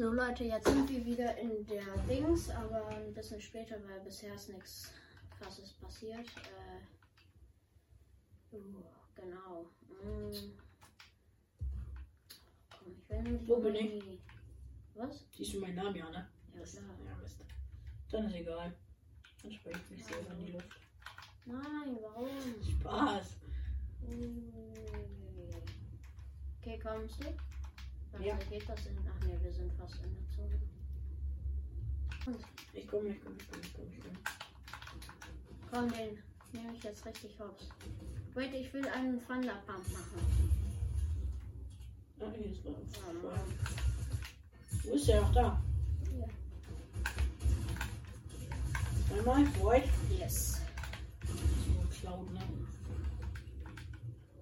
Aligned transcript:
So 0.00 0.10
Leute, 0.10 0.44
jetzt 0.44 0.66
sind 0.66 0.88
wir 0.88 1.04
wieder 1.04 1.36
in 1.36 1.66
der 1.66 1.84
Dings, 2.08 2.48
aber 2.48 2.86
ein 2.86 3.12
bisschen 3.12 3.38
später, 3.38 3.76
weil 3.86 4.00
bisher 4.00 4.34
ist 4.34 4.48
nichts 4.48 4.90
krasses 5.28 5.74
passiert. 5.74 6.26
Äh, 8.50 8.56
uh, 8.56 8.82
genau. 9.14 9.66
Mm. 10.02 10.56
Komm, 12.70 12.92
ich 12.96 13.10
will 13.10 13.40
Wo 13.46 13.56
bin 13.56 13.74
Magie. 13.74 14.22
Was? 14.94 15.26
Siehst 15.32 15.52
du 15.52 15.60
meinen 15.60 15.74
Namen, 15.74 15.96
ja, 15.96 16.08
ne? 16.08 16.30
Ja, 16.54 16.62
klar. 16.62 16.82
Ja, 17.04 17.16
Mist. 17.20 17.44
Dann 18.10 18.24
ist 18.24 18.34
egal. 18.36 18.74
Dann 19.42 19.52
spreche 19.52 19.80
ich 19.84 19.90
mich 19.90 20.06
selber 20.06 20.32
in 20.32 20.46
die 20.46 20.52
Luft. 20.52 20.80
Nein, 21.44 21.98
warum? 22.00 22.30
Spaß. 22.80 23.36
Okay, 26.58 26.78
kommst 26.82 27.22
du? 27.22 27.59
Warte, 28.12 28.26
Ja. 28.26 28.36
geht 28.50 28.68
das 28.68 28.86
in. 28.86 28.96
Ach 29.08 29.24
nee, 29.26 29.36
wir 29.42 29.52
sind 29.52 29.72
fast 29.74 29.96
in 30.02 30.14
der 30.14 30.28
Zone. 30.36 30.60
Und 32.26 32.36
Ich 32.74 32.86
komme, 32.88 33.08
ich 33.10 33.20
komme, 33.22 33.36
ich 33.38 33.48
komme, 33.50 33.62
ich 33.62 33.72
komme, 33.74 33.88
ich 33.92 34.00
komme. 34.02 34.18
komm, 35.70 35.92
den 35.92 36.18
nehme 36.52 36.74
ich 36.76 36.82
jetzt 36.82 37.04
richtig 37.06 37.38
hops. 37.38 37.68
Wait, 38.34 38.52
ich 38.54 38.72
will 38.72 38.86
einen 38.88 39.24
Thunderpump 39.26 39.92
machen. 39.92 40.50
Ah, 42.20 42.30
hier 42.36 42.52
ist 42.52 42.64
was. 42.64 43.02
Oh 43.08 43.12
Mann. 43.26 43.40
Wo 44.84 44.90
ist 44.94 45.08
der? 45.08 45.22
Ach, 45.22 45.32
da. 45.32 45.62
Ja. 46.18 46.26
Einmal. 49.16 49.46
Void. 49.60 49.84
Yes. 50.18 50.60
So 51.26 52.00
Cloud, 52.00 52.32
ne? 52.32 52.40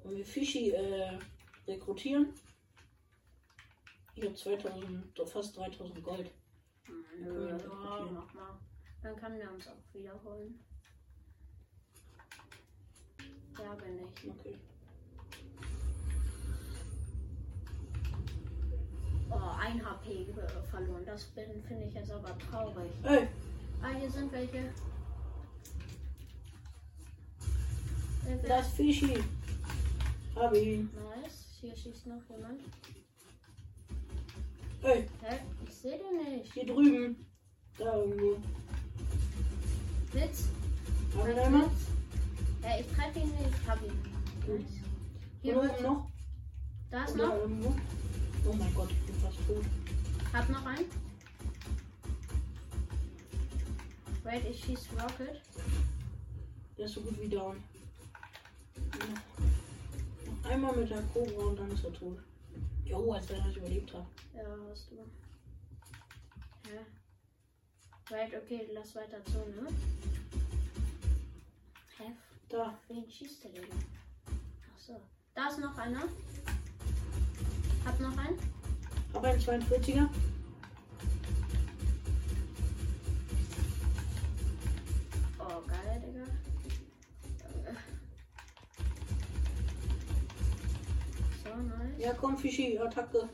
Wollen 0.03 0.17
wir 0.19 0.25
Fischi 0.25 0.71
äh, 0.71 1.19
rekrutieren? 1.67 2.33
Ich 4.21 4.25
habe 4.25 4.35
2000, 4.35 5.17
doch 5.17 5.29
fast 5.29 5.57
3000 5.57 6.03
Gold. 6.03 6.29
Nö, 7.21 7.51
Ja, 7.51 7.57
mach 8.13 8.35
mal. 8.35 8.59
Dann 9.01 9.15
kann 9.17 9.37
der 9.39 9.53
uns 9.53 9.69
auch 9.69 9.77
wiederholen. 9.95 10.59
Ja, 13.57 13.75
bin 13.77 13.99
ich. 14.01 14.31
Okay. 14.31 14.57
Oh, 19.31 19.51
ein 19.61 19.85
HP 19.85 20.25
ge- 20.25 20.35
verloren. 20.69 21.05
Das 21.07 21.25
bin- 21.27 21.63
finde 21.63 21.87
ich 21.87 21.95
jetzt 21.95 22.11
aber 22.11 22.37
traurig. 22.39 22.91
Ey, 23.05 23.29
Ah, 23.81 23.91
hier 23.97 24.11
sind 24.11 24.33
welche. 24.33 24.59
Äh, 28.27 28.49
das 28.49 28.69
Fischi. 28.73 29.23
Hab 30.35 30.53
ihn. 30.57 30.91
Nice. 30.93 31.59
Hier 31.61 31.77
schießt 31.77 32.07
noch 32.09 32.23
jemand. 32.29 32.61
Ey, 34.83 35.07
Hä? 35.23 35.39
Ich 35.67 35.75
sehe 35.75 35.99
den 35.99 36.39
nicht. 36.39 36.53
hier 36.53 36.67
drüben. 36.67 37.27
Da 37.79 37.97
irgendwo. 37.97 38.37
Blitz. 40.13 40.49
Haben 41.17 41.29
wir 41.29 41.45
einmal? 41.45 41.71
Ja, 42.63 42.79
ich 42.81 42.87
treffe 42.89 43.19
ihn 43.21 43.29
nicht. 43.31 43.69
Hab 43.69 43.83
ihn. 43.83 43.93
Nice. 44.47 44.65
Hier 45.43 45.53
Hier 45.53 45.55
wird, 45.63 45.73
oben 45.75 45.83
noch. 45.83 46.11
da 46.91 47.05
ist 47.05 47.15
Da 47.19 47.27
noch. 47.27 47.35
irgendwo. 47.37 47.75
Oh 48.49 48.53
mein 48.53 48.75
Gott, 48.75 48.91
ich 48.91 49.07
bin 49.07 49.15
fast 49.17 49.37
tot. 49.47 49.65
Hab 50.33 50.49
noch 50.49 50.65
einen. 50.67 50.85
Wait, 54.25 54.45
ich 54.51 54.65
schieß 54.65 54.89
Rocket. 54.93 55.41
Der 56.77 56.85
ist 56.87 56.95
so 56.95 57.01
gut 57.01 57.21
wie 57.21 57.29
down. 57.29 57.57
Noch 60.27 60.51
einmal 60.51 60.77
mit 60.77 60.91
der 60.91 61.03
Cobra 61.15 61.45
und 61.47 61.59
dann 61.59 61.71
ist 61.73 61.85
er 61.85 61.93
tot. 61.93 62.19
Jo, 62.89 63.13
als 63.13 63.29
wenn 63.29 63.45
es 63.47 63.57
überlebt 63.57 63.93
hat. 63.93 64.07
Ja, 64.35 64.45
hast 64.71 64.91
du. 64.91 64.97
Hä? 66.67 66.79
Wait, 68.09 68.35
okay, 68.35 68.67
lass 68.73 68.95
weiter 68.95 69.23
zu, 69.27 69.39
ne? 69.39 69.69
Hä? 71.99 72.13
Da. 72.49 72.79
Wen 72.89 73.11
schießt 73.11 73.45
der 73.45 73.51
denn? 73.53 73.65
Achso. 74.75 75.01
Da 75.35 75.49
ist 75.49 75.59
noch 75.59 75.77
einer. 75.77 76.05
Hab 77.85 78.01
noch 78.01 78.17
einen. 78.17 78.39
Hab 79.13 79.25
einen 79.25 79.41
42er. 79.41 80.09
Oh, 85.39 85.63
geil, 85.67 86.03
Digga. 86.07 86.48
Nice. 91.63 91.99
Ja, 91.99 92.13
komm, 92.15 92.37
Fischi, 92.37 92.79
Attacke. 92.79 93.29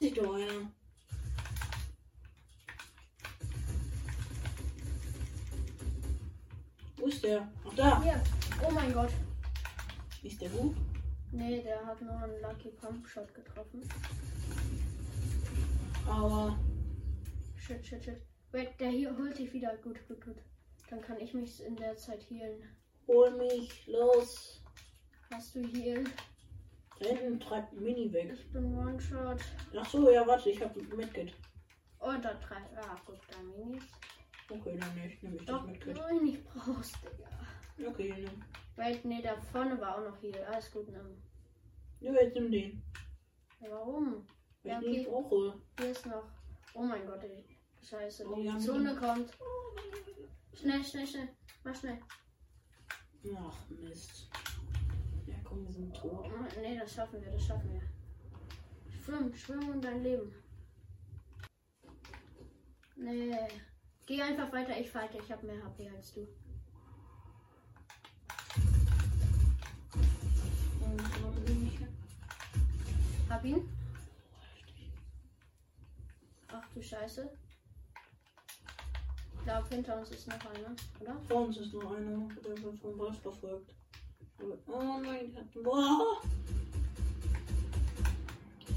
Sieht 0.00 0.18
doch 0.18 0.34
einer. 0.34 0.70
Wo 6.96 7.06
ist 7.06 7.22
der? 7.24 7.48
Ach, 7.68 7.74
da. 7.74 8.02
Hier. 8.02 8.22
Oh 8.66 8.70
mein 8.72 8.92
Gott. 8.92 9.10
Ist 10.22 10.40
der 10.40 10.48
gut? 10.50 10.76
Nee, 11.32 11.62
der 11.62 11.84
hat 11.84 12.00
nur 12.00 12.16
einen 12.16 12.40
Lucky 12.42 12.68
Pump 12.70 13.06
Shot 13.08 13.34
getroffen. 13.34 13.82
Aber 16.06 16.56
Shit, 17.64 17.86
shit, 17.86 18.04
shit. 18.04 18.20
Wait, 18.50 18.80
der 18.80 18.90
hier 18.90 19.16
holt 19.16 19.38
dich 19.38 19.52
wieder. 19.52 19.76
Gut, 19.76 19.96
gut, 20.08 20.24
gut. 20.24 20.36
Dann 20.90 21.00
kann 21.00 21.20
ich 21.20 21.32
mich 21.32 21.62
in 21.64 21.76
der 21.76 21.96
Zeit 21.96 22.28
healen. 22.28 22.60
hol 23.06 23.30
mich 23.36 23.86
los. 23.86 24.61
Hast 25.32 25.54
du? 25.54 25.62
Da 27.00 27.08
hinten 27.08 27.40
treibt 27.40 27.72
Mini 27.72 28.12
weg. 28.12 28.32
Ich 28.34 28.52
bin 28.52 28.76
One-Shot. 28.78 29.40
Ach 29.76 29.88
so, 29.88 30.10
ja, 30.10 30.26
warte, 30.26 30.50
ich 30.50 30.60
hab 30.62 30.76
Medkit. 30.94 31.32
Oh, 32.00 32.12
da 32.20 32.34
drei. 32.34 32.62
Ah, 32.76 32.96
guck, 33.06 33.16
da 33.28 33.38
Minis. 33.42 33.82
Okay, 34.50 34.76
dann 34.78 34.94
nicht. 34.94 35.22
Nehme 35.22 35.36
ich 35.36 35.44
Doch, 35.46 35.60
das 35.60 35.66
Medkit. 35.66 35.96
nein, 35.96 36.26
ich 36.26 36.44
brauch's, 36.44 36.92
Digga. 37.00 37.88
Okay, 37.90 38.14
nimm. 38.18 38.44
Wait, 38.76 39.04
nee, 39.04 39.22
da 39.22 39.36
vorne 39.52 39.80
war 39.80 39.96
auch 39.98 40.10
noch 40.10 40.22
Heal. 40.22 40.44
Alles 40.44 40.70
gut, 40.70 40.88
nimm. 40.88 41.22
Ja, 42.00 42.12
jetzt 42.12 42.34
nimm 42.34 42.50
den. 42.52 42.82
Warum? 43.60 44.26
Weil 44.62 44.72
Ja, 44.72 44.80
ich 44.82 44.88
nicht 44.88 45.08
okay. 45.08 45.28
brauche. 45.28 45.60
Hier 45.78 45.90
ist 45.90 46.06
noch. 46.06 46.28
Oh 46.74 46.82
mein 46.82 47.06
Gott, 47.06 47.22
ey. 47.24 47.44
Scheiße, 47.82 48.26
Oh, 48.28 48.34
die 48.36 48.44
ja, 48.44 48.58
Zone 48.58 48.94
kommt. 48.96 49.30
Schnell, 50.54 50.84
schnell, 50.84 51.06
schnell. 51.06 51.28
Mach 51.64 51.74
schnell. 51.74 51.98
Ach, 53.36 53.56
Mist. 53.70 54.28
Komm, 55.52 55.66
wir 55.66 55.72
sind 55.72 55.94
tot. 55.94 56.24
Oh, 56.24 56.60
nee, 56.62 56.78
das 56.78 56.94
schaffen 56.94 57.22
wir, 57.22 57.30
das 57.30 57.44
schaffen 57.44 57.74
wir. 57.74 57.82
Schwimm, 58.90 59.34
schwimm 59.34 59.68
um 59.68 59.82
dein 59.82 60.02
Leben. 60.02 60.34
Nee. 62.96 63.36
Geh 64.06 64.22
einfach 64.22 64.50
weiter, 64.50 64.80
ich 64.80 64.90
falte. 64.90 65.18
Ich 65.18 65.30
habe 65.30 65.46
mehr 65.46 65.62
HP 65.62 65.90
als 65.90 66.14
du. 66.14 66.26
Hab 73.28 73.44
ihn. 73.44 73.68
Ach 76.48 76.66
du 76.74 76.82
Scheiße. 76.82 77.30
Ich 79.34 79.44
glaube, 79.44 79.68
hinter 79.68 79.98
uns 79.98 80.10
ist 80.12 80.28
noch 80.28 80.46
einer, 80.46 80.74
oder? 81.00 81.20
Vor 81.28 81.42
uns 81.42 81.58
ist 81.58 81.74
noch 81.74 81.94
einer, 81.94 82.26
der 82.42 82.62
wird 82.62 82.78
vom 82.78 82.98
Wolf 82.98 83.18
verfolgt. 83.20 83.74
Oh 84.66 84.98
mein 85.02 85.32
Gott. 85.34 85.62
Boah! 85.62 86.20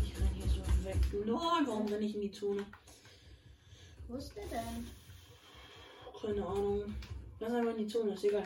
Ich 0.04 0.20
renn 0.20 0.30
hier 0.34 0.48
so 0.48 0.62
weg. 0.84 0.98
Nein, 1.26 1.68
warum 1.68 1.88
renn 1.88 2.04
ich 2.04 2.16
in 2.16 2.22
die 2.22 2.32
Zone? 2.32 2.66
Wo 4.08 4.16
ist 4.18 4.36
der 4.36 4.46
denn? 4.46 4.88
Keine 6.22 6.46
Ahnung. 6.46 6.96
Lass 7.40 7.52
einfach 7.54 7.72
in 7.72 7.78
die 7.80 7.88
Zone, 7.88 8.14
ist 8.14 8.24
egal. 8.24 8.46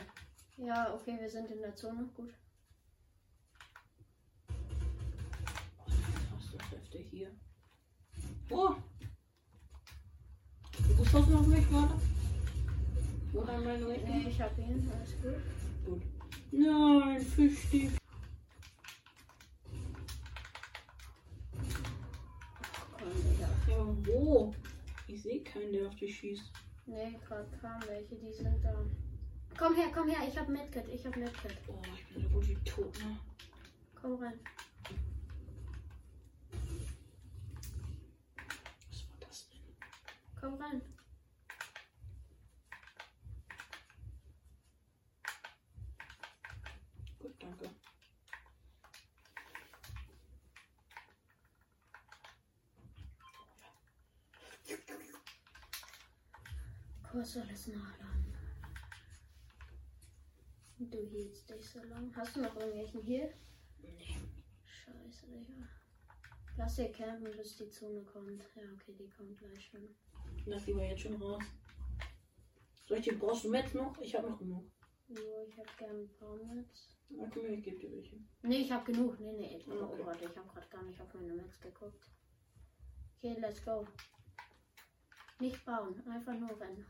Ja, 0.56 0.94
okay, 0.94 1.16
wir 1.20 1.28
sind 1.30 1.50
in 1.50 1.60
der 1.60 1.74
Zone. 1.76 2.08
Gut. 2.16 2.32
Krass, 5.86 6.52
das 6.56 6.70
heftig 6.72 7.06
hier. 7.10 7.30
Oh! 8.50 8.74
Du 10.88 10.96
geschossen 10.96 11.36
auf 11.36 11.46
mich 11.46 11.68
gerade? 11.68 11.94
Oder 13.34 13.54
in 13.58 13.64
meine 13.64 13.84
Nee, 13.84 13.92
Richtung? 13.92 14.26
ich 14.26 14.40
hab 14.40 14.58
ihn. 14.58 14.90
Alles 14.92 15.12
gut. 15.22 15.42
Gut. 15.84 16.02
Nein, 16.52 17.26
Digga. 23.24 23.48
Ja, 23.66 23.86
wo? 24.06 24.54
Ich 25.06 25.22
sehe 25.22 25.42
keinen, 25.42 25.72
der 25.72 25.88
auf 25.88 25.96
dich 25.96 26.18
schießt. 26.18 26.52
Nee, 26.86 27.18
gerade 27.26 27.48
kamen 27.60 27.82
welche, 27.86 28.16
die 28.16 28.32
sind 28.32 28.64
da. 28.64 28.74
Komm 29.56 29.74
her, 29.76 29.90
komm 29.94 30.08
her, 30.08 30.26
ich 30.26 30.36
hab 30.38 30.48
Medkit, 30.48 30.88
ich 30.88 31.04
hab 31.06 31.16
Medkit. 31.16 31.56
Oh, 31.68 31.80
ich 31.94 32.06
bin 32.08 32.22
so 32.22 32.28
gut 32.30 32.48
wie 32.48 32.54
tot, 32.64 32.98
ne? 32.98 33.16
Komm 34.00 34.14
rein. 34.14 34.40
Was 38.90 39.04
war 39.08 39.16
das 39.20 39.48
denn? 39.50 39.60
Komm 40.40 40.54
rein. 40.54 40.82
Gut, 47.18 47.34
danke. 47.38 47.70
Kurz 57.10 57.36
alles 57.36 57.66
nachladen. 57.66 58.34
Du 60.78 60.98
hielst 61.06 61.50
dich 61.50 61.68
so 61.68 61.82
lang. 61.84 62.14
Hast 62.16 62.36
du 62.36 62.40
noch 62.42 62.54
irgendwelchen 62.56 63.02
hier? 63.02 63.32
Nee. 63.82 64.16
Scheiße, 64.64 65.26
Digga. 65.26 65.68
Lass 66.56 66.76
hier 66.76 66.92
campen, 66.92 67.36
bis 67.36 67.56
die 67.56 67.68
Zone 67.68 68.02
kommt. 68.04 68.42
Ja, 68.54 68.62
okay, 68.74 68.94
die 68.98 69.08
kommt 69.08 69.36
gleich 69.38 69.64
schon. 69.66 69.88
Lass 70.46 70.66
lieber 70.66 70.84
jetzt 70.84 71.02
schon 71.02 71.20
raus. 71.20 71.42
Soll 72.86 72.98
ich 72.98 73.04
die 73.04 73.12
brauchst 73.12 73.44
du 73.44 73.50
Metz 73.50 73.74
noch? 73.74 73.98
Ich 74.00 74.14
habe 74.14 74.30
noch 74.30 74.38
genug. 74.38 74.64
Nur, 75.08 75.46
ich 75.48 75.58
hab 75.58 75.76
gern 75.78 76.02
ein 76.02 76.08
paar 76.18 76.36
mit. 76.36 76.68
Komm 77.32 77.42
her, 77.42 77.50
ich 77.50 77.64
gebe 77.64 77.78
dir 77.78 77.90
welche. 77.92 78.16
Nee, 78.42 78.58
ich 78.62 78.70
hab 78.72 78.84
genug. 78.84 79.18
Nee, 79.18 79.32
nee. 79.32 79.64
Oh, 79.66 79.72
Okay. 79.84 80.06
warte, 80.06 80.24
ich 80.24 80.36
hab 80.36 80.48
grad 80.52 80.70
gar 80.70 80.82
nicht 80.84 81.00
auf 81.00 81.12
meine 81.14 81.34
Metz 81.34 81.58
geguckt. 81.60 82.08
Okay, 83.18 83.36
let's 83.40 83.64
go. 83.64 83.86
Nicht 85.40 85.64
bauen, 85.64 86.06
einfach 86.08 86.34
nur 86.38 86.58
rennen. 86.60 86.86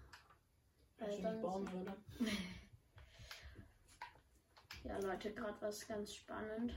Wenn 1.00 1.10
ich 1.10 1.22
nicht 1.22 1.42
bauen 1.42 1.70
würde. 1.72 1.96
Ja, 4.82 4.98
Leute, 4.98 5.32
gerade 5.34 5.60
was 5.60 5.86
ganz 5.86 6.14
spannend. 6.14 6.72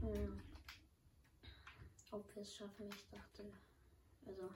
Hm. 0.00 0.40
Ob 2.10 2.34
wir 2.34 2.42
es 2.42 2.54
schaffen, 2.54 2.88
ich 2.90 3.08
dachte, 3.08 3.50
also 4.26 4.50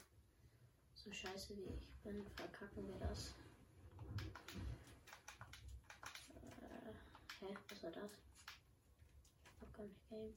so 0.92 1.10
scheiße 1.10 1.56
wie 1.56 1.64
ich 1.64 1.90
bin, 2.02 2.24
verkacken 2.36 2.86
wir 2.86 2.98
das. 2.98 3.34
Äh, 6.28 6.92
hä, 7.40 7.56
was 7.70 7.82
war 7.82 7.90
das? 7.92 8.10
Hab 9.60 9.74
gar 9.74 9.84
nicht 9.84 10.08
game. 10.10 10.34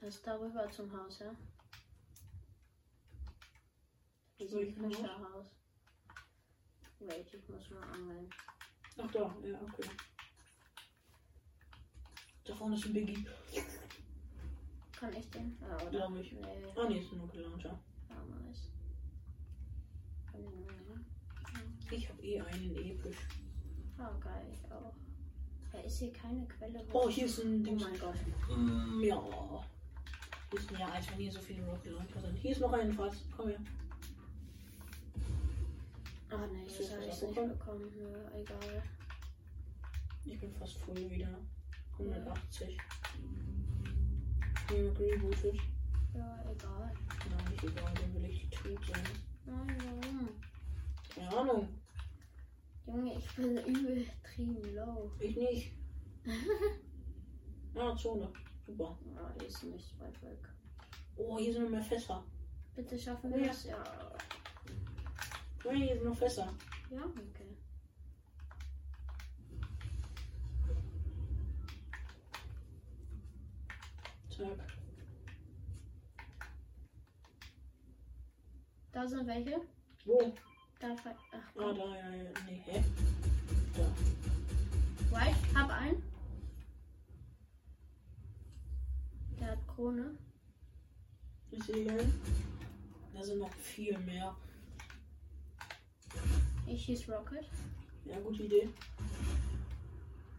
Das 0.00 0.16
ist 0.16 0.26
darüber 0.26 0.68
zum 0.70 0.92
Haus, 0.92 1.20
ja? 1.20 1.34
Diesem 4.40 4.80
mal 4.80 4.90
Fischerhaus. 4.90 5.46
Wait, 7.00 7.26
ich 7.34 7.48
muss 7.48 7.70
mal 7.70 7.82
angeln. 7.92 8.28
Ach 8.98 9.10
da, 9.12 9.34
ja, 9.44 9.60
okay. 9.62 9.88
Da 12.44 12.54
vorne 12.54 12.74
ist 12.74 12.86
ein 12.86 12.92
Biggie. 12.94 13.26
Kann 14.92 15.14
ich 15.14 15.30
den? 15.30 15.56
Ja, 15.60 15.76
oder? 15.76 15.90
Glaub 15.90 16.16
ich. 16.16 16.32
Nee, 16.32 16.64
Ah, 16.76 16.86
nee, 16.88 16.98
ist 16.98 17.12
ein 17.12 17.18
Nukellauncher. 17.18 17.78
ja, 18.08 18.24
nice. 18.24 18.68
Ich 21.90 22.00
ne? 22.02 22.08
Habe 22.08 22.22
eh 22.22 22.40
einen 22.40 22.76
episch. 22.76 23.16
Ah, 23.98 24.12
geil, 24.20 24.46
ich 24.52 24.72
auch. 24.72 24.94
Ja, 25.72 25.80
ist 25.80 25.98
hier 25.98 26.12
keine 26.12 26.46
Quelle. 26.48 26.84
Oh, 26.92 27.08
hier 27.08 27.26
ist 27.26 27.38
ein 27.40 27.60
Oh 27.60 27.64
Ding. 27.64 27.76
mein 27.80 27.98
Gott. 27.98 28.16
Mm, 28.56 29.00
ja. 29.02 29.20
Hier 30.50 30.58
ist 30.60 30.70
ja, 30.72 30.86
als 30.88 31.08
wenn 31.10 31.16
hier 31.18 31.32
so 31.32 31.40
viele 31.40 31.64
Rocket 31.66 31.92
Launcher 31.92 32.20
sind. 32.20 32.36
Hier 32.36 32.50
ist 32.52 32.60
noch 32.60 32.72
ein 32.72 32.92
Fass. 32.92 33.24
Komm 33.36 33.48
her. 33.48 33.60
Ah, 36.30 36.46
nee, 36.52 36.64
das 36.64 36.78
das 36.78 36.92
habe 36.92 37.04
ich 37.04 37.22
nicht 37.22 37.34
bekommen? 37.34 37.92
Nö, 37.96 38.40
egal. 38.40 38.82
Ich 40.24 40.38
bin 40.40 40.52
fast 40.54 40.78
voll 40.78 41.10
wieder. 41.10 41.38
180. 41.98 42.78
Hier 44.68 44.98
rebootet. 44.98 45.56
Ja, 46.14 46.44
egal. 46.50 46.92
Nein, 47.30 47.50
nicht 47.50 47.64
egal, 47.64 47.94
dann 47.94 48.14
will 48.14 48.24
ich 48.26 48.48
tot 48.50 48.78
sein. 48.86 49.04
Nein, 49.46 49.76
warum? 49.84 50.28
Keine 51.14 51.36
Ahnung. 51.36 51.68
Junge, 52.86 53.14
ich 53.18 53.34
bin 53.36 53.56
übertrieben 53.58 54.74
low. 54.74 55.10
Ich 55.18 55.36
nicht. 55.36 55.72
Ah, 57.76 57.96
Zone. 57.96 58.28
Super. 58.66 58.98
Ja, 59.14 59.32
die 59.40 59.46
ist 59.46 59.62
nicht 59.62 59.98
weit 60.00 60.20
weg. 60.22 60.38
Oh, 61.16 61.38
hier 61.38 61.52
sind 61.52 61.62
noch 61.62 61.70
mehr 61.70 61.82
Fässer. 61.82 62.24
Bitte 62.74 62.98
schaffen 62.98 63.32
Oh 63.32 63.36
wir 63.36 63.46
ja. 63.46 63.52
es? 63.52 63.64
Ja. 63.64 63.84
Nein, 65.64 65.76
hier 65.82 65.94
sind 65.94 66.04
noch 66.04 66.16
Fässer. 66.16 66.52
Ja, 66.90 67.02
okay. 67.04 67.56
Zack. 74.30 74.58
Da 78.92 79.06
sind 79.06 79.26
welche. 79.26 79.60
Wo? 80.04 80.32
Da 80.80 80.96
fe- 80.96 81.14
Ach, 81.32 81.56
Ah, 81.56 81.72
da, 81.72 81.96
ja, 81.96 82.10
ja. 82.14 82.30
Nee, 82.46 82.62
hä? 82.64 82.82
Da. 83.76 85.16
Right, 85.16 85.36
hab 85.54 85.70
einen. 85.70 86.02
Der 89.38 89.52
hat 89.52 89.68
Krone. 89.68 90.16
Sehe 91.52 91.90
einen. 91.90 92.20
Da 93.14 93.22
sind 93.22 93.38
noch 93.38 93.52
viel 93.54 93.98
mehr. 93.98 94.34
Ich 96.72 96.84
schieß 96.84 97.08
Rocket. 97.08 97.44
Ja, 98.04 98.20
gute 98.20 98.44
Idee. 98.44 98.68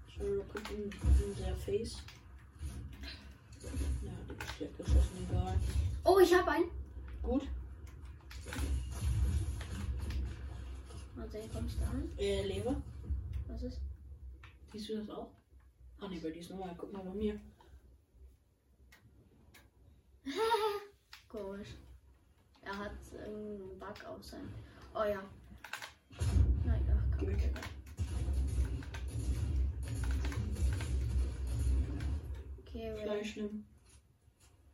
Schau, 0.07 0.23
guck 0.47 0.71
in, 0.71 0.83
in 0.83 1.35
der 1.37 1.53
Face. 1.57 1.97
Ja, 4.01 4.11
die 4.29 4.45
ist 4.45 4.61
weggeschossen, 4.61 5.27
egal. 5.29 5.59
Oh, 6.05 6.19
ich 6.19 6.33
hab 6.33 6.47
einen. 6.47 6.71
Gut. 7.21 7.43
Mal 11.17 11.29
sehen, 11.29 11.49
kommst 11.51 11.77
du 11.77 11.83
an? 11.83 12.09
Äh, 12.17 12.47
lebe. 12.47 12.81
Was 13.49 13.63
ist? 13.63 13.81
Siehst 14.71 14.87
du 14.87 14.99
das 14.99 15.09
auch? 15.09 15.31
Ah, 15.99 16.07
nee, 16.07 16.19
bei 16.19 16.31
diesem 16.31 16.59
Mal. 16.59 16.73
Guck 16.77 16.93
mal 16.93 17.03
bei 17.03 17.13
mir. 17.13 17.37
Komisch. 21.27 21.75
Er 22.61 22.77
hat 22.77 22.93
irgendeinen 23.11 23.77
Bug 23.77 24.05
auf 24.05 24.23
sein. 24.23 24.47
Oh 24.95 25.03
ja. 25.03 25.21
Geh 27.21 27.27
weg. 27.27 27.51
Okay, 32.59 32.97
Fleisch 33.03 33.35
nehmen. 33.35 33.65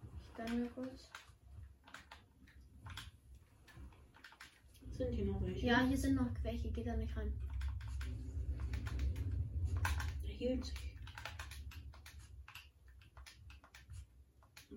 ich 0.02 0.34
gönn 0.34 0.60
mir 0.60 0.70
kurz. 0.70 1.10
Sind 4.94 5.12
hier 5.12 5.26
noch 5.26 5.42
welche? 5.44 5.66
Ja, 5.66 5.86
hier 5.86 5.98
sind 5.98 6.16
noch 6.16 6.30
welche. 6.42 6.72
Geht 6.72 6.88
da 6.88 6.96
nicht 6.96 7.16
rein. 7.18 7.34
Der 10.24 10.30
hielt 10.30 10.66
sich. 10.66 10.96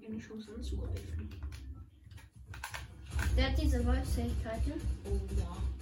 Keine 0.03 0.19
Chance 0.19 0.53
anzugreifen. 0.53 1.31
Der 3.37 3.51
hat 3.51 3.63
diese 3.63 3.87
Wolfsfähigkeiten. 3.87 4.73
Oh 5.05 5.21
ja. 5.39 5.80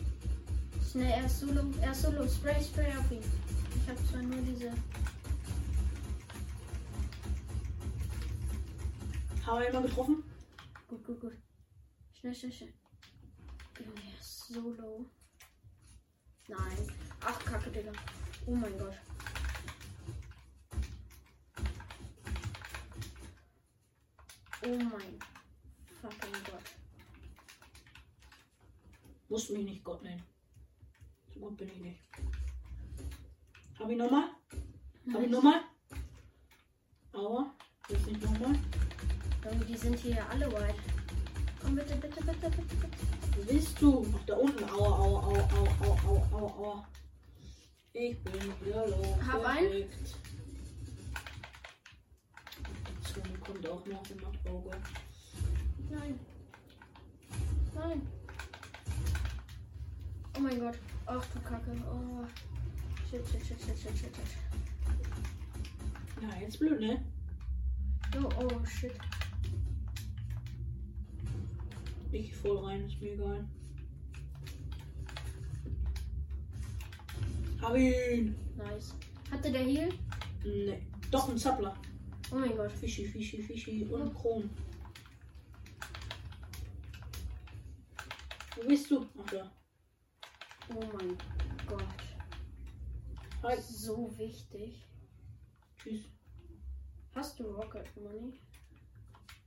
Schnell, 0.90 1.11
er 1.11 1.26
ist 1.26 1.40
solo. 1.40 1.71
Er 1.83 1.92
ist 1.92 2.00
solo. 2.00 2.26
Spray, 2.26 2.64
spray 2.64 2.97
auf 2.97 3.12
ihn. 3.12 3.23
Ich 3.76 3.88
habe 3.90 4.07
zwar 4.07 4.23
nur 4.23 4.40
diese. 4.40 4.71
Haben 9.45 9.61
wir 9.61 9.66
einmal 9.66 9.83
getroffen? 9.83 10.25
Gut, 10.88 11.04
gut, 11.04 11.21
gut. 11.21 11.33
Schnell, 12.14 12.35
schnell, 12.35 12.52
schnell. 12.52 12.73
Junge, 13.78 14.00
er 14.00 14.18
ist 14.18 14.47
solo. 14.47 15.04
Nein. 16.49 16.92
Ach, 17.21 17.38
Kacke, 17.45 17.71
Digga. 17.71 17.92
Oh 18.47 18.54
mein 18.54 18.78
Gott. 18.78 18.97
Oh 24.62 24.68
mein 24.68 25.18
fucking 26.00 26.45
Gott. 26.45 26.62
Musst 29.28 29.50
mich 29.50 29.64
nicht 29.64 29.85
Gott 29.85 30.02
nennen. 30.02 30.38
Gut 31.40 31.57
bin 31.57 31.68
ich 31.68 31.78
nicht. 31.78 32.00
Hab 33.78 33.88
ich 33.90 33.97
nochmal? 33.97 34.25
Hab 35.12 35.23
ich 35.23 35.30
nochmal? 35.30 35.61
Aua. 37.12 37.54
Jetzt 37.88 38.07
nicht 38.07 38.23
nochmal. 38.23 38.59
Die 39.68 39.76
sind 39.76 39.99
hier 39.99 40.28
alle 40.28 40.52
weit. 40.52 40.75
Komm 41.62 41.76
bitte, 41.76 41.97
bitte, 41.97 42.23
bitte, 42.23 42.50
bitte, 42.50 42.75
bitte. 42.76 42.97
Wo 43.37 43.42
bist 43.52 43.80
du? 43.80 44.07
Ach, 44.14 44.25
da 44.26 44.37
unten. 44.37 44.64
Aua, 44.64 44.99
aua, 44.99 45.23
aua, 45.23 45.49
aua, 45.54 45.99
aua, 46.04 46.28
aua, 46.33 46.52
aua. 46.59 46.88
Ich 47.92 48.18
bin 48.25 48.35
wieder 48.64 48.87
los. 48.88 49.07
Hab 49.26 49.45
einen. 49.45 49.85
Die 53.25 53.38
kommt 53.40 53.66
auch 53.66 53.87
noch 53.87 54.11
und 54.11 54.23
macht 54.23 54.49
Auge. 54.49 54.71
Nein. 55.90 56.21
Nein. 57.75 58.02
Oh 60.37 60.40
mein 60.40 60.61
Gott. 60.61 60.78
Ach 61.10 61.24
du 61.32 61.40
Kacke. 61.40 61.72
Oh. 61.90 62.26
Shit, 63.10 63.26
shit, 63.26 63.46
shit, 63.46 63.58
shit, 63.58 63.78
shit, 63.78 63.96
shit, 63.96 64.14
shit. 64.14 64.22
Ja, 66.20 66.28
jetzt 66.38 66.58
blöd, 66.58 66.80
ne? 66.80 67.02
Oh, 68.16 68.28
oh, 68.38 68.66
shit. 68.66 68.92
Ich 72.12 72.34
voll 72.36 72.58
rein, 72.58 72.84
ist 72.86 73.00
mir 73.00 73.12
egal. 73.14 73.48
Hab 77.62 77.76
ihn! 77.76 78.34
Nice. 78.56 78.94
Hatte 79.30 79.50
der 79.50 79.62
Heal? 79.62 79.88
Ne. 80.44 80.82
Doch, 81.10 81.28
ein 81.30 81.38
Zappler. 81.38 81.74
Oh 82.30 82.36
mein 82.36 82.54
Gott. 82.54 82.72
Fischi, 82.72 83.06
Fischi, 83.06 83.42
Fischi 83.42 83.84
und 83.84 84.14
Kron. 84.14 84.50
Wo 88.56 88.68
bist 88.68 88.90
du? 88.90 89.06
Ach 89.18 89.30
da. 89.30 89.50
Oh 90.70 90.80
mein 90.80 91.16
Gott. 91.66 91.82
Hi. 93.42 93.56
So 93.60 94.16
wichtig. 94.18 94.87
Tschüss. 95.78 96.04
Hast 97.14 97.40
du 97.40 97.44
Rocket 97.44 97.96
Money? 97.96 98.38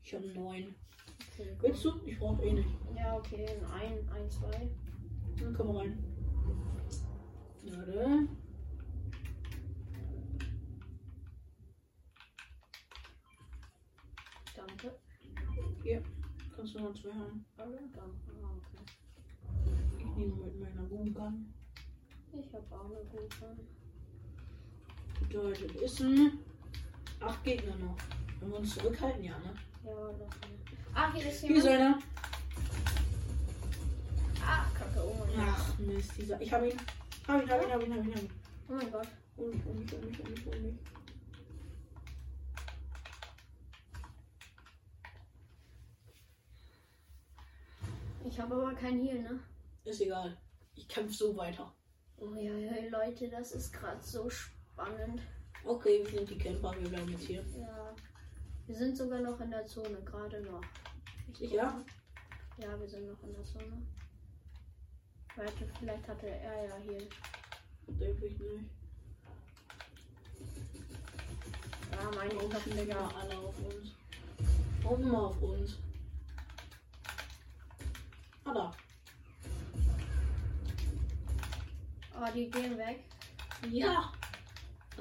Ich 0.04 0.14
habe 0.16 0.28
neun. 0.30 0.76
Okay. 1.34 1.56
Willst 1.60 1.86
du? 1.86 2.02
Ich 2.06 2.18
brauche 2.18 2.44
eh 2.44 2.54
nicht. 2.54 2.70
Ja, 2.96 3.16
okay, 3.18 3.46
ein, 3.72 4.10
ein, 4.10 4.30
zwei. 4.30 4.70
Dann 5.38 5.54
komm 5.54 5.76
rein. 5.76 6.04
Warte. 7.66 8.28
Danke. 14.56 15.00
Kannst 16.56 16.76
du 16.76 16.80
noch 16.80 16.94
zwei 16.94 17.14
haben? 17.14 17.46
Alle? 17.58 17.78
Danke. 17.94 18.32
Ah, 18.44 18.56
okay. 18.58 19.11
Nehme 20.22 20.36
mit 20.36 20.60
meiner 20.60 20.84
Boomgun. 20.84 21.52
Ich 22.32 22.54
habe 22.54 22.66
auch 22.70 22.86
eine 22.86 23.04
gute. 23.06 23.58
Bedeutet, 25.20 25.76
ist 25.78 26.00
ein 26.02 26.38
acht 27.20 27.44
Gegner 27.44 27.76
noch. 27.78 27.98
Wenn 28.40 28.52
wir 28.52 28.58
uns 28.60 28.76
zurückhalten, 28.76 29.24
ja, 29.24 29.40
ne? 29.40 29.54
Ja, 29.84 29.92
lass 30.12 30.20
mal. 30.20 30.30
Ah, 30.94 31.12
hier 31.14 31.26
ist 31.28 31.42
Hier 31.42 31.58
ist 31.58 31.64
jemand. 31.64 31.82
einer. 31.82 32.00
Ah, 34.46 34.66
kacke. 34.78 35.02
Oh 35.04 35.16
mein 35.26 35.36
Gott. 35.36 35.56
Ach, 35.58 35.80
Mist, 35.80 36.12
dieser. 36.18 36.40
Ich 36.40 36.54
hab 36.54 36.64
ihn. 36.64 36.78
Hab 37.28 37.42
ihn, 37.42 37.50
hab 37.50 37.64
ihn, 37.64 37.72
hab 37.72 37.84
ihn, 37.84 37.94
hab 37.94 38.06
ihn, 38.06 38.14
hab 38.16 38.22
ihn. 38.22 38.30
Oh 38.70 38.74
mein 38.74 38.92
Gott. 38.92 39.08
Hol 39.38 39.48
mich, 39.48 39.66
hol 39.66 39.74
mich, 39.74 39.92
hol 39.92 40.00
mich, 40.02 40.20
hol 40.20 40.30
mich, 40.30 40.46
hol 40.46 40.60
mich. 40.60 40.76
Ich 48.24 48.40
habe 48.40 48.54
aber 48.54 48.74
kein 48.76 49.00
Heal, 49.00 49.24
ne? 49.24 49.40
Ist 49.84 50.02
egal. 50.02 50.38
Ich 50.76 50.88
kämpfe 50.88 51.14
so 51.14 51.36
weiter. 51.36 51.74
Oh 52.18 52.36
ja, 52.36 52.54
ja, 52.54 52.90
Leute, 52.90 53.30
das 53.30 53.52
ist 53.54 53.74
gerade 53.74 54.02
so 54.02 54.30
spannend. 54.30 55.22
Okay, 55.66 56.04
wir 56.04 56.20
sind 56.20 56.30
die 56.30 56.38
Camper, 56.38 56.74
wir 56.80 56.90
bleiben 56.90 57.10
jetzt 57.10 57.26
hier. 57.26 57.44
Ja. 57.58 57.96
Wir 58.68 58.76
sind 58.76 58.96
sogar 58.96 59.20
noch 59.20 59.40
in 59.40 59.50
der 59.50 59.66
Zone, 59.66 60.02
gerade 60.06 60.42
noch. 60.42 60.62
Sicher? 61.34 61.84
Ja, 62.58 62.80
wir 62.80 62.88
sind 62.88 63.08
noch 63.08 63.24
in 63.24 63.34
der 63.34 63.44
Zone. 63.44 63.82
Warte, 65.36 65.68
vielleicht 65.80 66.08
hatte 66.08 66.28
er 66.28 66.66
ja 66.68 66.78
hier. 66.78 67.08
Denke 67.88 68.26
ich 68.28 68.40
nicht. 68.40 68.70
Ja, 71.92 72.12
meine 72.16 72.34
ich 72.34 72.88
ja. 72.88 73.12
alle 73.20 73.38
auf 73.40 73.56
uns? 73.60 73.96
Immer 75.00 75.28
auf 75.28 75.42
uns? 75.42 75.78
Die 82.34 82.50
gehen 82.50 82.78
weg. 82.78 83.04
Ja! 83.70 84.12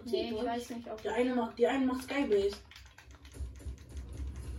Nee, 0.05 0.31
ich 0.31 0.45
weiß 0.45 0.71
nicht, 0.71 0.89
ob 0.91 1.03
Der 1.03 1.15
eine 1.15 1.35
macht, 1.35 1.59
die 1.59 1.67
eine 1.67 1.87
macht 1.87 2.03
Skybase. 2.05 2.57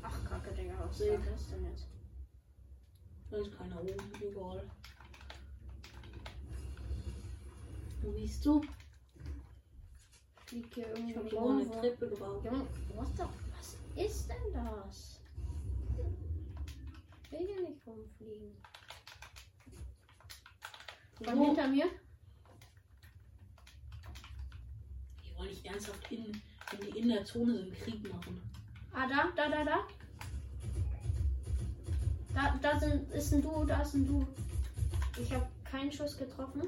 Ach, 0.04 0.24
kacke, 0.25 0.54
Digga, 0.54 0.74
was 0.80 1.00
war 1.00 1.18
das 1.18 1.50
denn 1.50 1.66
jetzt? 1.66 1.88
Da 3.30 3.38
ist 3.38 3.58
keiner 3.58 3.80
oben, 3.82 4.13
egal. 4.22 4.70
Wo 8.01 8.12
bist 8.12 8.46
du? 8.46 8.62
Fliegt 10.46 10.75
hier 10.75 10.92
Ich 10.94 11.00
irgendwie 11.16 11.16
hab 11.16 11.46
mal 11.46 11.62
eine. 11.62 11.72
Treppe 11.72 12.10
gebaut. 12.10 12.44
Junge, 12.44 12.68
the, 13.16 13.24
was 13.58 13.78
ist 13.96 14.30
denn 14.30 14.54
das? 14.54 15.22
Ich 17.24 17.32
will 17.32 17.48
hier 17.48 17.62
nicht 17.70 17.88
rumfliegen. 17.88 18.56
Von 21.24 21.40
Wo? 21.40 21.46
hinter 21.46 21.68
mir? 21.68 21.86
Die 25.24 25.30
wollen 25.41 25.50
nicht 25.50 25.65
ernsthaft 25.65 26.12
in, 26.12 26.41
wenn 26.71 26.81
die 26.81 27.00
in 27.00 27.10
der 27.10 27.25
Zone 27.25 27.57
sind, 27.57 27.74
Krieg 27.74 28.13
machen. 28.13 28.41
Ah, 28.93 29.07
da, 29.07 29.29
da, 29.36 29.50
da, 29.50 29.63
da. 29.63 29.88
Da, 32.33 32.60
da 32.62 32.79
sind, 32.79 33.12
ist 33.12 33.33
ein 33.33 33.41
Du, 33.41 33.65
da 33.65 33.81
ist 33.81 33.95
ein 33.95 34.07
Du. 34.07 34.25
Ich 35.19 35.33
habe 35.33 35.48
keinen 35.63 35.91
Schuss 35.91 36.17
getroffen. 36.17 36.63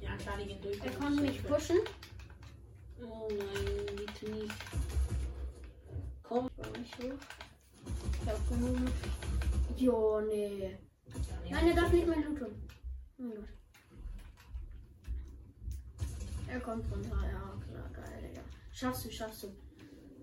Ja, 0.00 0.16
klar, 0.16 0.38
die 0.38 0.46
gehen 0.46 0.62
durch. 0.62 0.78
Er 0.82 0.92
konnte 0.92 1.22
mich 1.22 1.42
pushen. 1.44 1.78
Oh 3.02 3.28
nein, 3.28 3.96
bitte 3.96 4.30
nicht. 4.34 4.54
Komm. 6.22 6.48
Ich 6.82 8.28
hab 8.28 8.48
genug. 8.48 8.90
Jo, 9.76 10.20
nee. 10.20 10.78
Nein, 11.50 11.68
er 11.68 11.74
darf 11.74 11.92
nicht 11.92 12.06
mehr 12.06 12.16
Loot 12.16 12.38
tun. 12.38 12.68
Oh 13.18 13.22
mein 13.22 13.36
Gott. 13.36 13.59
Er 16.52 16.60
kommt 16.60 16.90
runter. 16.90 17.16
Ja, 17.22 17.54
klar, 17.64 17.90
geil, 17.92 18.28
Digga. 18.28 18.42
Schaffst 18.72 19.04
du, 19.04 19.10
schaffst 19.10 19.44
du. 19.44 19.48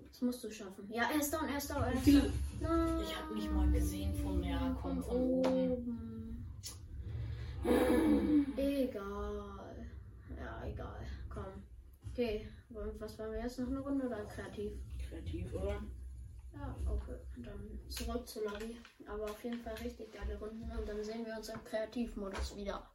Das 0.10 0.22
musst 0.22 0.44
du 0.44 0.52
schaffen. 0.52 0.92
Ja, 0.92 1.10
er 1.14 1.20
ist 1.20 1.32
down, 1.32 1.48
er 1.48 1.58
ist 1.58 1.70
down, 1.70 1.84
er 1.84 1.94
ist 1.94 2.08
down. 2.08 2.34
Nein. 2.60 3.04
Ich 3.04 3.16
hab 3.16 3.34
nicht 3.34 3.52
mal 3.52 3.70
gesehen 3.72 4.16
von 4.16 4.44
ja, 4.44 4.76
komm 4.82 5.04
von 5.04 5.16
oben. 5.16 6.46
Egal. 8.58 9.86
Ja, 10.36 10.66
egal. 10.66 11.06
Komm. 11.30 11.64
Okay. 12.12 12.48
Und 12.70 13.00
was 13.00 13.18
wollen 13.20 13.32
wir 13.34 13.42
jetzt 13.44 13.60
noch 13.60 13.68
eine 13.68 13.80
Runde 13.80 14.08
oder 14.08 14.26
kreativ? 14.26 14.74
Kreativ, 15.08 15.54
oder? 15.54 15.82
Ja, 16.54 16.76
okay. 16.88 17.16
Dann 17.38 17.80
zurück 17.88 18.28
zur 18.28 18.44
Lobby. 18.46 18.78
Aber 19.08 19.26
auf 19.26 19.44
jeden 19.44 19.60
Fall 19.60 19.76
richtig 19.76 20.12
geile 20.12 20.38
Runden 20.40 20.70
und 20.72 20.90
dann 20.90 21.04
sehen 21.04 21.26
wir 21.26 21.38
uns 21.38 21.50
im 21.50 21.64
Kreativmodus 21.64 22.56
wieder. 22.58 22.90